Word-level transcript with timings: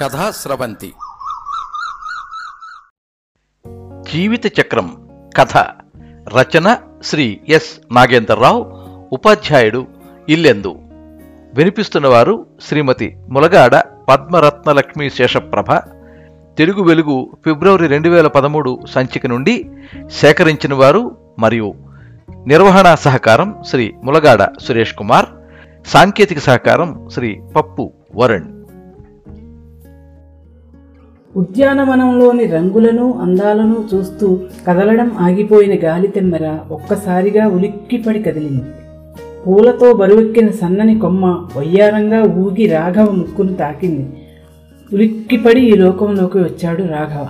కథా 0.00 0.30
స్రవంతి. 0.30 0.94
జీవిత 4.12 4.60
చక్రం 4.60 5.08
కథ 5.36 5.56
రచన 6.36 6.76
శ్రీ 7.02 7.40
ఎస్. 7.48 7.80
నాగేంద్రరావు 7.92 8.58
ఉపాధ్యాయుడు 9.12 9.86
ఇల్లెందు. 10.28 10.74
వినిపిస్తున్నవారు 11.54 12.46
శ్రీమతి 12.62 13.16
ములగాడ 13.30 13.76
పద్మరత్నలక్ష్మి 14.08 15.10
శేషప్రభ. 15.10 15.72
తెలుగు 16.58 16.82
వెలుగు 16.82 17.30
ఫిబ్రవరి 17.44 17.86
రెండు 17.86 18.08
వేల 18.08 18.26
పదమూడు 18.26 18.80
సంచిక 18.90 19.26
నుండి 19.26 19.70
సేకరించిన 20.08 20.74
వారు 20.74 21.16
మరియు 21.38 21.74
నిర్వహణా 22.46 22.94
సహకారం 22.94 23.62
శ్రీ 23.70 23.94
ములగాడ 24.04 24.58
సురేష్ 24.62 24.94
కుమార్ 24.94 25.26
సాంకేతిక 25.86 26.38
సహకారం 26.38 27.08
శ్రీ 27.08 27.40
పప్పు 27.56 27.92
వరుణ్. 28.14 28.55
ఉద్యానవనంలోని 31.36 32.44
రంగులను 32.44 33.18
అందాలను 33.22 33.84
చూస్తూ 33.94 34.40
కదలడం 34.68 35.12
ఆగిపోయిన 35.18 35.84
గాలి 35.84 36.08
తెమ్మెర 36.08 36.58
ఒక్కసారిగా 36.70 37.48
ఉలిక్కిపడి 37.48 38.22
కదిలింది. 38.22 38.62
పూలతో 39.46 39.92
బరువెక్కిన 39.92 40.50
సన్నని 40.50 40.98
కొమ్మ 40.98 41.48
వయ్యారంగా 41.56 42.22
ఊగి 42.22 42.66
రాఘవ 42.66 43.10
ముక్కును 43.10 43.54
తాకింది. 43.54 44.08
ఉలిక్కిపడి 44.92 45.60
ఈ 45.60 45.72
లోకంలోకి 45.72 46.38
వచ్చాడు 46.38 46.82
రాఘవ. 46.82 47.28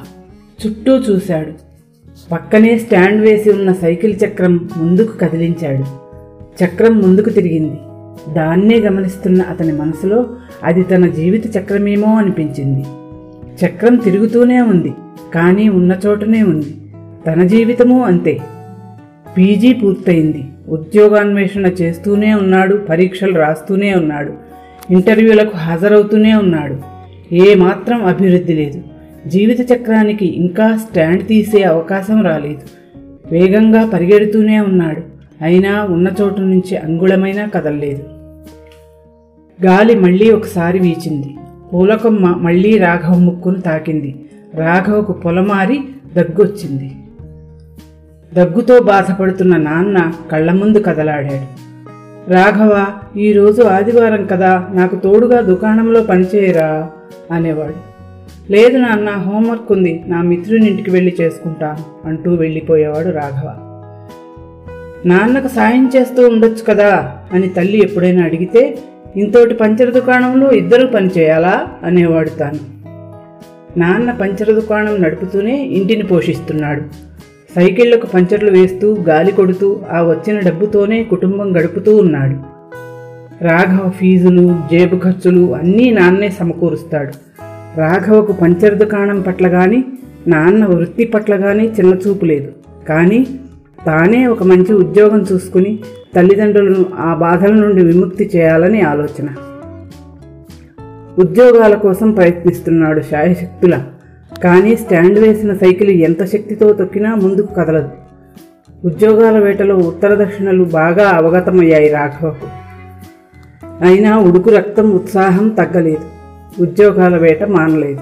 చుట్టూ 0.67 0.97
చూశాడు. 0.97 1.53
పక్కనే 2.33 2.79
స్టాండ్ 2.79 3.21
వేసి 3.21 3.51
ఉన్న 3.51 3.73
సైకిల్ 3.73 4.15
చక్రం 4.27 4.69
ముందుకు 4.77 5.17
కదిలించాడు. 5.17 5.85
చక్రం 6.65 6.99
ముందుకు 6.99 7.31
తిరిగింది. 7.31 7.77
దాన్నే 8.35 8.81
గమనిస్తున్న 8.81 9.43
అతని 9.43 9.73
మనసులో 9.73 10.27
అది 10.65 10.83
తన 10.83 11.07
జీవిత 11.07 11.57
చక్రమేమో 11.57 12.15
అనిపించింది. 12.15 12.85
చక్రం 13.65 13.97
తిరుగుతూనే 13.97 14.61
ఉంది 14.61 14.95
కానీ 15.35 15.69
ఉన్న 15.69 15.97
చోటనే 16.07 16.43
ఉంది. 16.43 16.77
తన 17.27 17.45
జీవితము 17.45 18.05
అంతే. 18.05 18.39
పీజీ 19.39 19.73
పూర్తయింది. 19.73 20.45
ఉద్యోగాన్వేషణ 20.69 21.67
చేస్తూనే 21.67 22.35
ఉన్నాడు 22.35 22.77
పరీక్షలు 22.77 23.39
రాస్తూనే 23.39 23.95
ఉన్నాడు 23.95 24.33
ఇంటర్వ్యూలకు 24.91 25.57
హాజరవుతూనే 25.57 26.35
ఉన్నాడు. 26.35 26.77
ఏమాత్రం 27.35 28.07
అభివృద్ధి 28.07 28.53
లేదు. 28.53 28.83
జీవిత 29.29 29.73
చక్రానికి 29.73 30.27
ఇంకా 30.27 30.77
స్టాండ్ 30.77 31.27
తీసే 31.27 31.63
అవకాశం 31.63 32.23
రాలేదు. 32.23 32.61
వేగంగా 33.33 33.87
పరిగెడుతూనే 33.87 34.61
ఉన్నాడు. 34.61 35.03
అయినా 35.45 35.85
ఉన్న 35.85 36.11
చోటు 36.21 36.41
నుంచి 36.41 36.77
అంగుళమైనా 36.77 37.47
కదలలేదు. 37.47 38.05
గాలి 39.65 39.95
మళ్ళీ 39.95 40.31
ఒకసారి 40.31 40.79
వీచింది. 40.79 41.37
పూలకొమ్మ 41.73 42.27
మళ్ళీ 42.27 42.79
రాఘవ 42.79 43.15
ముక్కును 43.15 43.61
తాకింది. 43.61 44.25
రాఘవకు 44.55 45.13
పొలమారి 45.13 45.81
దగ్గొచ్చింది. 46.17 46.93
దగ్గుతో 48.35 48.81
బాధపడుతున్న 48.81 49.57
నాన్న 49.57 50.13
కళ్ళ 50.33 50.53
ముందు 50.53 50.79
కదలాడాడు. 50.79 51.67
రాఘవ 52.31 52.87
ఈరోజు 53.17 53.63
ఆదివారం 53.63 54.27
కదా 54.27 54.69
నాకు 54.73 54.97
తోడుగా 54.97 55.41
దుకాణంలో 55.41 56.03
పనిచేయరా? 56.03 56.91
అనేవాడు. 57.33 57.97
లేదు 58.53 58.79
నాన్న 58.79 59.11
హోంవర్క్ 59.11 59.73
ఉంది 59.73 60.05
నా 60.07 60.23
మిత్రునింటికి 60.23 60.91
వెళ్ళి 60.91 61.17
చేసుకుంటాను 61.21 62.09
అంటూ 62.09 62.35
వెళ్ళిపోయేవాడు 62.35 63.09
రాఘవ. 63.11 63.63
నాన్నకు 65.07 65.49
సాయం 65.49 65.91
చేస్తూ 65.97 66.29
ఉండొచ్చు 66.29 66.65
కదా 66.69 67.13
అని 67.33 67.49
తల్లి 67.49 67.79
ఎప్పుడైనా 67.79 68.23
అడిగితే 68.23 68.79
ఇంతోటి 69.17 69.55
పంచర 69.55 69.91
దుకాణంలో 69.91 70.51
ఇద్దరు 70.51 70.87
పనిచేయాలా 70.87 71.67
అనేవాడు 71.85 72.29
తాను. 72.29 72.77
నాన్న 73.79 74.11
పంచర 74.11 74.53
దుకాణం 74.53 75.03
నడుపుతూనే 75.03 75.67
ఇంటిని 75.67 76.03
పోషిస్తున్నాడు. 76.03 76.83
సైకిళ్ళకు 77.57 78.07
పంచర్లు 78.07 78.51
వేస్తూ 78.51 78.97
గాలి 79.09 79.33
కొడుతూ 79.33 79.81
ఆ 79.91 80.03
వచ్చిన 80.03 80.41
డబ్బుతోనే 80.41 81.03
కుటుంబం 81.03 81.57
గడుపుతూ 81.57 81.97
ఉన్నాడు. 81.97 82.57
రాఘవ 83.45 83.91
ఫీజులు 83.91 84.57
జేబు 84.73 84.99
ఖర్చులు 84.99 85.55
అన్నీ 85.55 85.91
నాన్నే 85.91 86.31
సమకూరుస్తాడు. 86.31 87.13
రాఘవకు 87.81 88.33
పంచర్ 88.33 88.75
దుకాణం 88.75 89.21
పట్ల 89.21 89.49
కానీ 89.49 89.85
నాన్న 90.27 90.65
వృత్తి 90.65 91.05
పట్ల 91.05 91.37
కానీ 91.37 91.65
చిన్నచూపు 91.65 92.25
లేదు. 92.25 92.53
కానీ 92.89 93.27
తానే 93.87 94.27
ఒక 94.27 94.43
మంచి 94.43 94.75
ఉద్యోగం 94.75 95.25
చూసుకుని 95.33 95.79
తల్లిదండ్రులను 96.17 96.87
ఆ 96.99 97.15
బాధల 97.15 97.53
నుండి 97.53 97.85
విముక్తి 97.85 98.31
చేయాలని 98.37 98.81
ఆలోచన. 98.81 99.29
ఉద్యోగాల 101.19 101.75
కోసం 101.75 102.11
ప్రయత్నిస్తున్నాడు 102.11 103.01
శాయశక్తుల. 103.01 103.79
కానీ 104.45 104.77
స్టాండ్ 104.77 105.19
వేసిన 105.19 105.55
సైకిల్ 105.55 105.91
ఎంత 105.91 106.25
శక్తితో 106.25 106.73
తొక్కినా 106.73 107.15
ముందుకు 107.15 107.55
కదలదు. 107.55 107.89
ఉద్యోగాల 108.85 109.39
వేటలో 109.39 109.77
ఉత్తర 109.77 110.25
దక్షిణలు 110.25 110.65
బాగా 110.65 111.09
అవగతమయ్యాయి 111.09 111.89
రాఘవకు 111.89 112.47
అయినా 113.85 114.19
ఉడుకు 114.19 114.51
రక్తం 114.51 114.91
ఉత్సాహం 114.91 115.49
తగ్గలేదు. 115.49 116.17
ఉద్యోగాల 116.63 117.17
వేట 117.17 117.45
మానలేదు. 117.45 118.01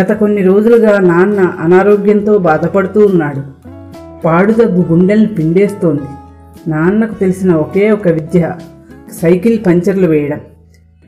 గత 0.00 0.12
కొన్ని 0.12 0.42
రోజులుగా 0.42 1.00
నాన్న 1.00 1.40
అనారోగ్యంతో 1.40 2.38
బాధపడుతూ 2.38 3.06
ఉన్నాడు. 3.06 3.57
పాడుదగ్గు 4.24 4.84
గుండెల్ని 4.92 5.26
పిండేస్తోంది. 5.26 6.02
నాన్నకు 6.70 7.14
తెలిసిన 7.14 7.52
ఒకే 7.52 7.90
ఒక 7.90 8.08
విద్య 8.08 8.54
సైకిల్ 9.22 9.58
పంచర్లు 9.66 10.06
వేయడం. 10.06 10.40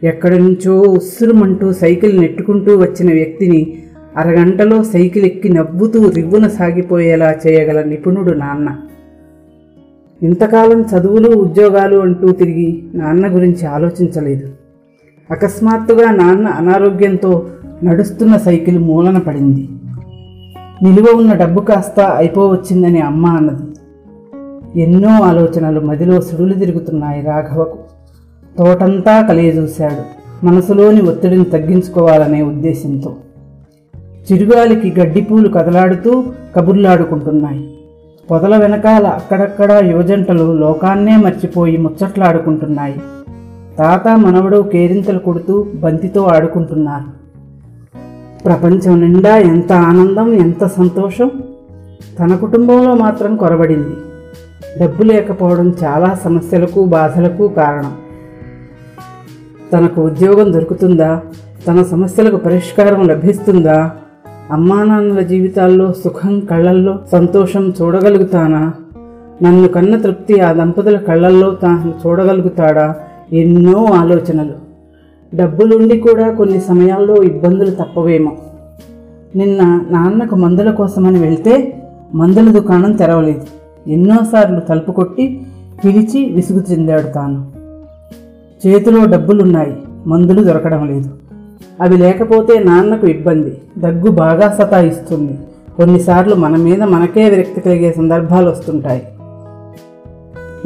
ఎక్కడి 0.05 0.39
నుంచో 0.39 0.81
ఉస్సురుమంటూ 0.81 1.73
సైకిల్ 1.73 2.21
నెట్టుకుంటూ 2.21 2.79
వచ్చిన 2.79 3.13
వ్యక్తిని 3.13 3.79
అరగంటలో 4.17 4.83
సైకిల్ 4.83 5.25
ఎక్కి 5.25 5.49
నవ్వుతూ 5.49 6.11
రివ్వున 6.11 6.49
సాగిపోయేలా 6.49 7.35
చేయగల 7.47 7.83
నిపుణుడు 7.83 8.33
నాన్న. 8.33 8.77
ఇంతకాలం 10.23 10.83
చదువులు 10.83 11.31
ఉద్యోగాలు 11.31 11.99
అంటూ 11.99 12.33
తిరిగి 12.33 12.83
నాన్న 12.95 13.35
గురించి 13.35 13.67
ఆలోచించలేదు. 13.67 14.49
అకస్మాత్తుగా 15.31 16.11
నాన్న 16.11 16.47
అనారోగ్యంతో 16.47 17.47
నడుస్తున్న 17.85 18.37
సైకిల్ 18.37 18.79
మూలన 18.79 19.19
పడింది. 19.19 19.69
నిలువ 20.83 21.19
ఉన్న 21.19 21.33
డబ్బు 21.33 21.61
కాస్త 21.61 22.01
అయిపోవచ్చిందని 22.01 23.01
అమ్మ 23.01 23.27
అన్నది. 23.27 23.63
ఎన్నో 24.83 25.09
ఆలోచనలు 25.09 25.81
మదిలో 25.81 26.21
సుడులు 26.21 26.55
తిరుగుతున్నాయి 26.55 27.23
రాఘవకు. 27.23 27.79
తోటంతా 28.59 29.23
కలియజూశాడు. 29.23 30.21
మనసులోని 30.47 31.01
ఒత్తిడిని 31.01 31.45
తగ్గించుకోవాలనే 31.45 32.43
ఉద్దేశంతో. 32.43 33.15
చిరుగాలికి 34.33 35.01
గడ్డిపూలు 35.01 35.49
కదలాడుతూ 35.49 36.25
కబుర్లాడుకుంటున్నాయి. 36.57 37.75
పొదల 38.31 38.57
వెనకాల 38.57 39.07
అక్కడక్కడ 39.07 39.73
యువజంటలు 39.73 40.53
లోకాన్నే 40.53 41.17
మర్చిపోయి 41.17 41.77
ముచ్చట్లాడుకుంటున్నాయి. 41.77 43.03
తాత 43.79 44.09
మనవడు 44.09 44.71
కేరింతలు 44.73 45.19
కొడుతూ 45.19 45.67
బంతితో 45.75 46.23
ఆడుకుంటున్నారు. 46.23 47.20
ప్రపంచం 48.45 49.01
నిండా 49.01 49.37
ఎంత 49.37 49.73
ఆనందం 49.73 50.33
ఎంత 50.33 50.67
సంతోషం. 50.67 51.31
తన 52.19 52.35
కుటుంబంలో 52.35 52.95
మాత్రం 52.95 53.37
కొరబడింది. 53.37 53.97
డబ్బు 54.83 55.03
లేకపోవడం 55.03 55.75
చాలా 55.85 56.19
సమస్యలకు 56.25 56.85
బాధలకు 56.85 57.49
కారణం. 57.49 57.93
తనకు 59.73 60.03
ఉద్యోగం 60.03 60.53
దొరుకుతుందా? 60.53 61.21
తన 61.69 61.83
సమస్యలకు 61.83 62.37
పరిష్కారం 62.37 63.09
లభిస్తుందా? 63.09 63.91
అమ్మా 64.51 64.85
నాన్నల 64.85 65.21
జీవితాల్లో 65.21 65.93
సుఖం 65.93 66.41
కళ్ళల్లో 66.41 66.99
సంతోషం 67.13 67.75
చూడగలుగుతానా? 67.83 68.73
నన్ను 69.43 69.69
కన్న 69.69 70.01
తృప్తి 70.01 70.41
ఆ 70.41 70.53
దంపతుల 70.53 70.97
కళ్ళల్లో 70.97 71.51
తాను 71.51 71.95
చూడగలుగుతాడా? 72.07 72.95
ఎన్నో 73.33 73.85
ఆలోచనలు. 73.85 74.70
డబ్బులుండి 75.35 75.99
కూడా 75.99 76.31
కొన్ని 76.31 76.61
సమయాల్లో 76.61 77.23
ఇబ్బందులు 77.23 77.71
తప్పవేమో. 77.71 78.33
నిన్న 79.37 79.85
నాన్నకు 79.91 80.37
మందుల 80.37 80.71
కోసమని 80.71 81.19
వెళ్తే 81.19 81.83
మందుల 82.15 82.51
దుకాణం 82.51 82.93
తెరవలేదు. 82.93 83.41
ఎన్నోసార్లు 83.91 84.61
తలుపు 84.61 84.93
కొట్టి 84.93 85.47
పిలిచి 85.85 86.33
విసుగు 86.33 86.61
చెందాడు 86.73 87.03
తాను. 87.03 87.47
చేతిలో 88.67 89.05
డబ్బులున్నాయి 89.05 89.77
మందులు 90.07 90.45
దొరకడం 90.45 90.87
లేదు. 90.87 91.11
అవి 91.81 91.97
లేకపోతే 91.97 92.59
నాన్నకు 92.59 93.07
ఇబ్బంది 93.07 93.59
దగ్గు 93.79 94.11
బాగా 94.11 94.51
సతాయిస్తుంది. 94.51 95.39
కొన్నిసార్లు 95.77 96.35
మన 96.35 96.57
మీద 96.57 96.83
మనకే 96.83 97.31
విరక్తి 97.31 97.61
కలిగే 97.61 97.93
సందర్భాలు 97.93 98.51
వస్తుంటాయి. 98.51 99.03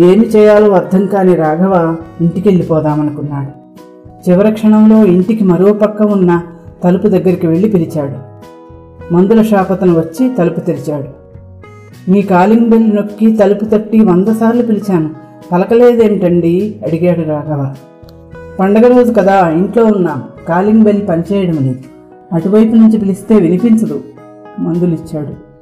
ఏమి 0.01 0.27
చేయాలో 0.27 0.71
అర్థం 0.71 1.07
కాని 1.07 1.35
రాఘవ 1.35 1.97
ఇంటికి 2.21 2.49
వెళ్ళిపోదామనుకున్నాడు 2.49 3.64
చివరి 4.29 4.53
క్షణంలో 4.53 5.05
ఇంటికి 5.05 5.45
మరో 5.45 5.73
పక్క 5.73 6.03
ఉన్న 6.03 6.43
తలుపు 6.85 7.09
దగ్గరికి 7.09 7.47
వెళ్ళి 7.47 7.69
పిలిచాడు. 7.69 8.35
మందుల 9.15 9.43
షాపతను 9.43 9.95
వచ్చి 9.95 10.35
తలుపు 10.35 10.61
తెరిచాడు. 10.61 11.25
మీ 12.11 12.23
కాలింగ్ 12.23 12.71
బెల్ 12.71 12.97
నొక్కి 12.97 13.37
తలుపు 13.37 13.65
తట్టి 13.65 14.01
వంద 14.01 14.29
సార్లు 14.29 14.63
పిలిచాను. 14.63 15.11
పలకలేదేమిటండి 15.53 16.81
అడిగాడు 16.87 17.21
రాఘవ. 17.21 17.75
పండగ 18.59 18.97
రోజు 18.97 19.13
కదా 19.13 19.49
ఇంట్లో 19.49 19.85
ఉన్నాం. 19.85 20.23
కాలింగ్ 20.49 20.83
బెల్ 20.83 21.09
పనిచేయడం 21.09 21.55
లేదు. 21.55 21.79
అటువైపు 22.33 22.75
నుంచి 22.75 22.99
పిలిస్తే 22.99 23.35
వినిపించదు 23.35 24.05
మందులిచ్చాడు. 24.59 25.55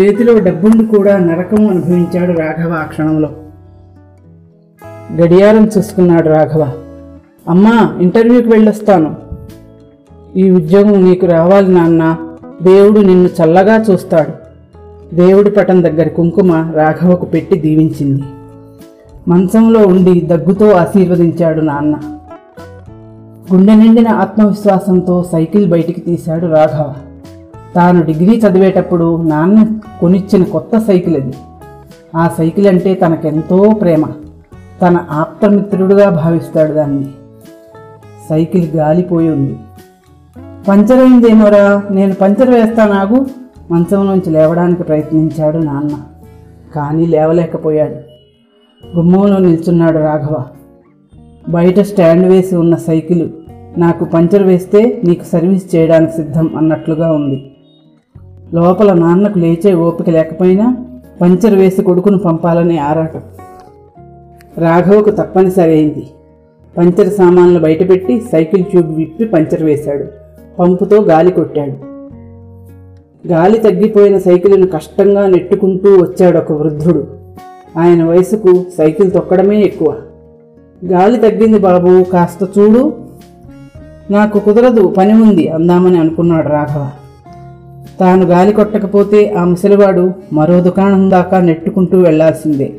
చేతిలో 0.00 0.38
డబ్బుండి 0.38 0.86
కూడా 0.86 1.18
నరకం 1.18 1.70
అనుభవించాడు 1.70 2.38
రాఘవ 2.38 2.72
ఆ 2.72 2.84
క్షణంలో. 2.84 3.28
గడియారం 5.12 5.68
చూసుకున్నాడు 5.78 6.28
రాఘవ. 6.28 6.72
అమ్మా 7.48 7.98
ఇంటర్వ్యూకి 8.00 8.48
వెళ్ళొస్తాను. 8.48 9.14
ఈ 10.36 10.50
ఉద్యోగం 10.50 11.04
నీకు 11.04 11.26
రావాలి 11.26 11.74
నాన్న. 11.74 12.16
దేవుడు 12.62 13.00
నిన్ను 13.00 13.28
చల్లగా 13.28 13.84
చూస్తాడు. 13.90 14.44
దేవుడి 15.14 15.50
పటం 15.50 15.82
దగ్గర 15.82 16.08
కుంకుమ 16.08 16.72
రాఘవకు 16.74 17.26
పెట్టి 17.26 17.58
దీవించింది. 17.58 18.22
మంచంలో 19.28 19.80
ఉండి 19.80 20.20
దగ్గుతో 20.20 20.70
ఆశీర్వదించాడు 20.70 21.60
నాన్న. 21.60 21.98
గుండె 23.54 23.74
నిండిన 23.74 24.08
ఆత్మవిశ్వాసంతో 24.08 25.24
సైకిల్ 25.32 25.70
బయటికి 25.70 26.00
తీశాడు 26.00 26.46
రాఘవ. 26.46 26.94
తాను 27.74 28.02
డిగ్రీ 28.02 28.36
చదివేటప్పుడు 28.38 29.22
నాన్న 29.22 29.78
కొనిచ్చిన 30.00 30.42
కొత్త 30.42 30.78
సైకిల్ 30.78 31.16
అది. 31.16 31.32
ఆ 32.16 32.30
సైకిల్ 32.38 32.66
అంటే 32.66 32.94
తనకెంతో 32.94 33.70
ప్రేమ. 33.80 34.04
తన 34.82 35.04
ఆప్తమిత్రుడుగా 35.10 36.10
భావిస్తాడు 36.10 36.72
దాన్ని. 36.72 37.08
సైకిల్ 38.28 38.76
గాలిపోయి 38.76 39.28
ఉంది. 39.28 39.56
పంచర్ 40.68 41.00
అయిందేమోరా 41.00 41.82
నేను 41.90 42.14
పంచర్ 42.14 42.50
వేస్తానాగు. 42.50 43.26
మంచం 43.70 44.06
నుంచి 44.06 44.30
లేవడానికి 44.30 44.82
ప్రయత్నించాడు 44.82 45.58
నాన్న. 45.58 45.90
కానీ 46.74 47.06
లేవలేకపోయాడు. 47.06 48.14
గుమ్మంలో 48.96 49.38
నిల్చున్నాడు 49.38 49.98
రాఘవ. 49.98 50.44
బయట 51.48 51.80
స్టాండ్ 51.80 52.26
వేసి 52.26 52.56
ఉన్న 52.56 52.76
సైకిల్ 52.76 53.30
నాకు 53.78 54.04
పంచర్ 54.04 54.42
వేస్తే 54.42 55.00
నీకు 55.04 55.24
సర్వీస్ 55.24 55.76
చేయడానికి 55.76 56.12
సిద్ధం 56.12 56.56
అన్నట్లుగా 56.56 57.12
ఉంది. 57.12 57.56
లోపల 58.54 58.92
నాన్నకు 58.92 59.38
లేచే 59.38 59.74
ఓపిక 59.74 60.10
లేకపోయినా 60.10 60.76
పంచర్ 61.20 61.54
వేసి 61.54 61.82
కొడుకును 61.82 62.18
పంపాలనే 62.18 62.78
ఆరాటం. 62.78 63.20
రాఘవకు 64.58 65.10
తప్పనిసరి 65.10 65.70
అయింది. 65.70 66.06
పంచర్ 66.78 67.12
సామాన్లు 67.12 67.60
బయటపెట్టి 67.60 68.22
సైకిల్ 68.32 68.64
ట్యూబ్ 68.64 68.96
విప్పి 68.96 69.24
పంచర్ 69.24 69.62
వేశాడు. 69.62 70.04
పంపుతో 70.58 71.02
గాలి 71.02 71.30
కొట్టాడు. 71.30 71.94
గాలి 73.28 73.58
తగ్గిపోయిన 73.58 74.18
సైకిల్ను 74.18 74.66
కష్టంగా 74.66 75.26
నెట్టుకుంటూ 75.26 75.96
వచ్చాడు 75.96 76.38
ఒక 76.38 76.52
వృద్ధుడు. 76.52 77.06
ఆయన 77.78 78.04
వయసుకు 78.04 78.64
సైకిల్ 78.78 79.12
తొక్కడమే 79.12 79.62
ఎక్కువ. 79.62 79.96
గాలి 80.84 81.18
తగ్గింది 81.18 81.58
బాబు 81.58 82.02
కాస్త 82.02 82.58
చూడు. 82.58 82.94
నాకు 84.10 84.38
కుదరదు 84.38 84.94
పని 84.98 85.12
ఉంది 85.12 85.48
అందామని 85.48 85.98
అనుకున్నాడు 85.98 86.48
రాఘవ. 86.48 86.90
తాను 88.00 88.26
గాలి 88.26 88.52
కొట్టకపోతే 88.52 89.32
ఆ 89.32 89.44
ముసలివాడు 89.44 90.12
మరో 90.32 90.60
దుకాణం 90.60 91.10
దాకా 91.10 91.40
నెట్టుకుంటూ 91.40 92.00
వెళ్ళాల్సిందే. 92.00 92.72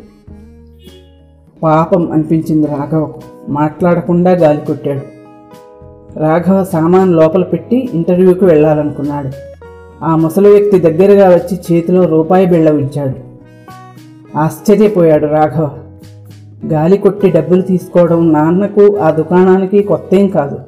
పాపం 1.63 2.11
అనిపించింది 2.11 2.67
రాఘవకు 2.67 3.21
మాట్లాడకుండా 3.49 4.31
గాలి 4.31 4.61
కొట్టాడు. 4.61 5.01
రాఘవ 6.19 6.63
సామాన్ 6.63 7.13
లోపల 7.13 7.43
పెట్టి 7.43 7.89
ఇంటర్వ్యూకి 7.93 8.45
వెళ్ళాలనుకున్నాడు. 8.45 9.29
ఆ 10.03 10.15
ముసలి 10.15 10.49
వ్యక్తి 10.49 10.79
దగ్గరగా 10.79 11.29
వచ్చి 11.29 11.59
చేతిలో 11.71 12.05
రూపాయి 12.05 12.45
బిళ్ళ 12.45 12.71
ఉంచాడు. 12.71 13.13
ఆశ్చర్యపోయాడు 14.37 15.25
రాఘవ. 15.25 15.69
గాలి 16.67 16.97
కొట్టి 16.97 17.29
డబ్బులు 17.29 17.61
తీసుకోవడం 17.61 18.33
నాన్నకు 18.33 18.97
ఆ 18.97 19.11
దుకాణానికి 19.11 19.83
కొత్తేం 19.83 20.27
కాదు. 20.27 20.59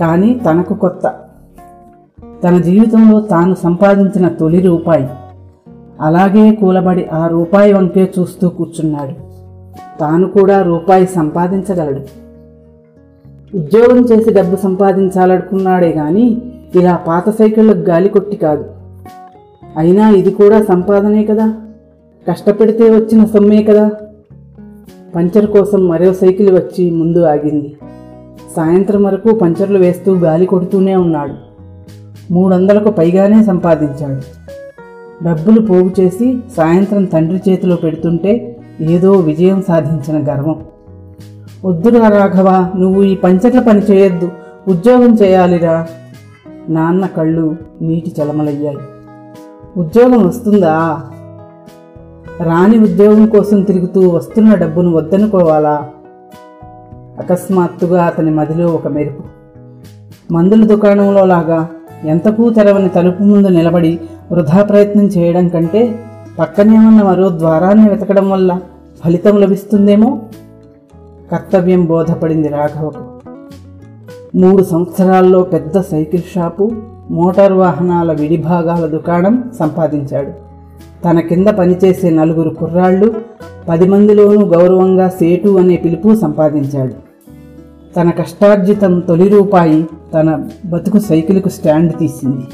కానీ 0.00 0.40
తనకు 0.50 0.74
కొత్త. 0.74 1.14
తన 2.44 2.58
జీవితంలో 2.58 3.20
తాను 3.20 3.54
సంపాదించిన 3.54 4.28
తొలి 4.28 4.60
రూపాయి. 4.60 5.08
అలాగే 6.00 6.54
కూలబడి 6.54 7.06
ఆ 7.12 7.26
రూపాయి 7.26 7.72
వంకే 7.72 8.12
చూస్తూ 8.18 8.48
కూర్చున్నాడు. 8.48 9.31
తాను 10.00 10.28
కూడా 10.28 10.62
రూపాయి 10.62 11.06
సంపాదించగలడు. 11.06 12.22
ఉద్యోగం 13.56 14.04
చేసి 14.04 14.32
డబ్బు 14.32 14.56
సంపాదించాలనుకున్నాడే 14.56 15.88
గాని 15.88 16.42
ఇలా 16.74 16.96
పాత 16.96 17.30
సైకిళ్ళకు 17.30 17.78
గాలి 17.78 18.08
కొట్టి 18.08 18.36
కాదు. 18.36 18.64
అయినా 19.76 20.10
ఇది 20.10 20.30
కూడా 20.30 20.64
సంపాదనే 20.64 21.24
కదా. 21.24 21.54
కష్టపెడితే 22.28 22.90
వచ్చిన 22.90 23.24
సొమ్మే 23.24 23.62
కదా. 23.62 23.90
పంచర్ 25.16 25.46
కోసం 25.46 25.88
మరో 25.88 26.12
సైకిల్ 26.12 26.50
వచ్చి 26.50 26.90
ముందు 26.90 27.18
ఆగింది. 27.18 27.76
సాయంత్రం 28.56 29.02
వరకు 29.02 29.32
పంచర్లు 29.32 29.78
వేస్తూ 29.78 30.14
గాలి 30.14 30.46
కొడుతూనే 30.46 30.96
ఉన్నాడు. 30.96 31.34
మూడు 32.32 32.54
వందలకు 32.54 32.90
పైగానే 32.90 33.44
సంపాదించాడు. 33.44 34.42
డబ్బులు 35.24 35.66
పోగు 35.66 35.90
చేసి 36.00 36.38
సాయంత్రం 36.56 37.04
తండ్రి 37.04 37.50
చేతిలో 37.50 37.76
పెడుతుంటే 37.76 38.56
ఏదో 38.82 39.12
విజయం 39.12 39.62
సాధించిన 39.62 40.32
గర్వం. 40.32 40.64
వద్దురా 41.64 42.08
రాఘవ 42.08 42.72
నువ్వు 42.76 43.02
ఈ 43.02 43.16
పంచట్ల 43.16 43.60
పని 43.60 43.80
చేయొద్దు. 43.80 44.30
ఉద్యోగం 44.68 45.14
చేయాలిరా. 45.14 45.86
నాన్న 46.68 47.06
కళ్ళు 47.06 47.56
నీటి 47.82 48.12
చలమలయ్యాయి. 48.22 48.78
ఉద్యోగం 49.76 50.28
వస్తుందా? 50.28 51.00
రాని 52.42 52.78
ఉద్యోగం 52.78 53.26
కోసం 53.26 53.62
తిరుగుతూ 53.62 54.08
వస్తున్న 54.08 54.54
డబ్బును 54.54 54.92
వద్దనుకోవాలా? 54.92 55.88
అకస్మాత్తుగా 57.18 58.04
అతని 58.04 58.30
మదిలో 58.30 58.66
ఒక 58.66 58.88
మెరుపు. 58.88 59.22
మందుల 60.32 60.66
దుకాణంలో 60.66 61.24
లాగా 61.24 61.68
ఎంతకూ 62.04 62.50
తెరవని 62.50 62.88
తలుపు 62.88 63.22
ముందు 63.22 63.48
నిలబడి 63.48 64.00
వృధా 64.32 64.62
ప్రయత్నం 64.62 65.04
చేయడం 65.04 65.48
కంటే 65.48 65.98
పక్కనే 66.38 66.78
ఉన్న 66.78 67.02
మరో 67.02 67.38
ద్వారాన్ని 67.38 67.88
వెతకడం 67.88 68.30
వల్ల 68.30 68.60
ఫలితం 69.04 69.40
లభిస్తుందేమో? 69.40 70.20
కర్తవ్యం 71.32 71.84
బోధపడింది 71.84 72.48
రాఘవకు. 72.48 73.04
మూడు 74.36 74.62
సంవత్సరాల్లో 74.62 75.42
పెద్ద 75.42 75.80
సైకిల్ 75.80 76.22
షాపు 76.34 76.70
మోటార్ 77.10 77.52
వాహనాల 77.52 78.12
విడిభాగాల 78.12 78.86
దుకాణం 78.86 79.50
సంపాదించాడు. 79.58 80.30
తన 81.04 81.20
కింద 81.20 81.46
పనిచేసే 81.46 82.10
నలుగురు 82.10 82.48
కుర్రాళ్ళు 82.50 83.14
పది 83.68 83.88
మందిలోనూ 83.88 84.46
గౌరవంగా 84.46 85.08
సేటు 85.08 85.48
అనే 85.48 85.76
పిలుపు 85.76 86.14
సంపాదించాడు. 86.14 86.94
తన 87.96 88.10
కష్టార్జితం 88.10 89.00
తొలి 89.00 89.28
రూపాయి 89.28 89.88
తన 90.14 90.48
బతుకు 90.66 90.98
సైకిల్కు 90.98 91.48
స్టాండ్ 91.48 91.98
తీసింది. 91.98 92.44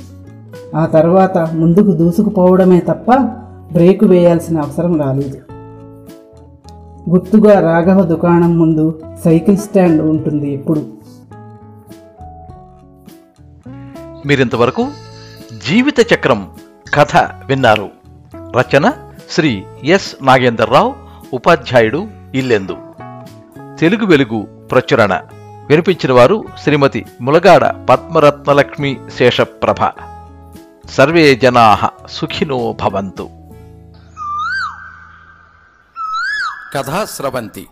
ఆ 0.76 0.86
తర్వాత 0.86 1.38
ముందుకు 1.38 1.90
దూసుకుపోవడమే 1.90 2.82
తప్ప 2.88 3.12
బ్రేకు 3.72 4.06
వేయాల్సిన 4.06 4.60
అవసరం 4.60 5.00
రాలేదు. 5.00 5.57
గుర్తుగా 7.08 7.60
రాఘవ 7.60 8.02
దుకాణం 8.02 8.58
ముందు 8.58 9.02
సైకిల్ 9.24 9.56
స్టాండ్ 9.56 10.02
ఉంటుంది 10.02 10.54
ఎప్పుడు? 10.54 10.92
మీరింతవరకు 14.26 14.86
జీవిత 15.68 16.12
చక్రం 16.12 16.50
కథ 16.94 17.16
విన్నారు. 17.16 17.90
రచన 18.36 18.92
శ్రీ 19.30 19.64
ఎస్ 19.84 20.16
నాగేందర్రావు 20.22 20.94
ఉపాధ్యాయుడు 21.34 22.06
ఇల్లెందు. 22.34 22.76
తెలుగు 23.78 24.06
వెలుగు 24.06 24.42
ప్రచురణ. 24.42 25.20
వినిపించిన 25.68 26.12
వారు 26.12 26.44
శ్రీమతి 26.62 27.06
ములగాడ 27.20 27.86
పద్మరత్నలక్ష్మి 27.90 28.96
శేషప్రభ. 29.18 29.90
సర్వే 30.90 31.34
జనా 31.34 31.78
సుఖినో 32.08 32.76
భవంతు. 32.82 33.37
కథా 36.74 37.04
స్రవంతి 37.04 37.64